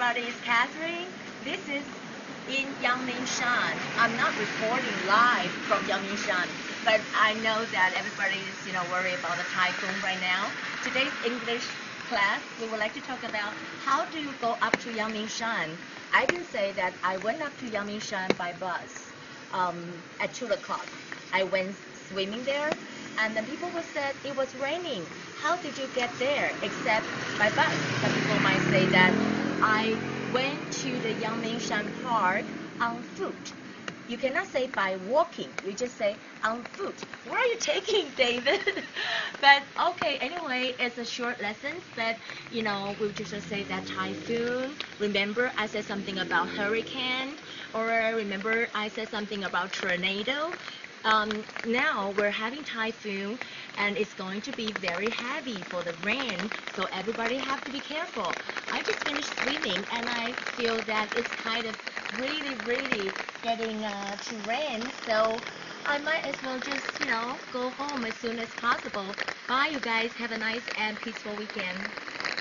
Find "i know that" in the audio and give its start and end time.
7.18-7.94